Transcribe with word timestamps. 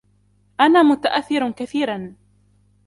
أنا 0.59 0.83
متأثّر 0.83 1.51
كثيرا. 1.51 2.15